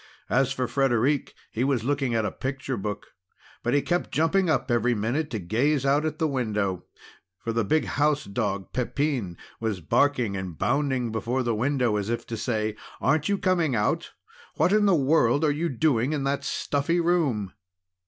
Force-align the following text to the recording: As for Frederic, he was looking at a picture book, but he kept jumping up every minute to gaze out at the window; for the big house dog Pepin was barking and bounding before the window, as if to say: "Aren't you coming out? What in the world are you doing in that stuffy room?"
As 0.31 0.51
for 0.51 0.67
Frederic, 0.67 1.35
he 1.51 1.63
was 1.63 1.83
looking 1.83 2.15
at 2.15 2.25
a 2.25 2.31
picture 2.31 2.75
book, 2.75 3.13
but 3.61 3.75
he 3.75 3.83
kept 3.83 4.11
jumping 4.11 4.49
up 4.49 4.71
every 4.71 4.95
minute 4.95 5.29
to 5.29 5.37
gaze 5.37 5.85
out 5.85 6.05
at 6.07 6.17
the 6.17 6.27
window; 6.27 6.85
for 7.37 7.53
the 7.53 7.63
big 7.63 7.85
house 7.85 8.23
dog 8.25 8.73
Pepin 8.73 9.37
was 9.59 9.79
barking 9.79 10.35
and 10.35 10.57
bounding 10.57 11.11
before 11.11 11.43
the 11.43 11.53
window, 11.53 11.97
as 11.97 12.09
if 12.09 12.25
to 12.25 12.35
say: 12.35 12.75
"Aren't 12.99 13.29
you 13.29 13.37
coming 13.37 13.75
out? 13.75 14.13
What 14.55 14.73
in 14.73 14.87
the 14.87 14.95
world 14.95 15.45
are 15.45 15.51
you 15.51 15.69
doing 15.69 16.13
in 16.13 16.23
that 16.23 16.43
stuffy 16.43 16.99
room?" 16.99 17.53